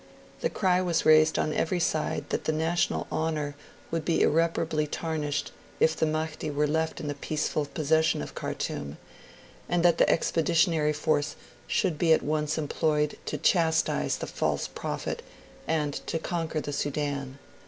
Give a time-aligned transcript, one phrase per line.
[0.39, 3.53] The cry was raised on every side that the national honour
[3.91, 8.97] would be irreparably tarnished if the Mahdi were left in the peaceful possession of Khartoum,
[9.69, 11.35] and that the Expeditionary Force
[11.67, 15.21] should be at once employed to chastise the false prophet
[15.67, 17.37] and to conquer the Sudan.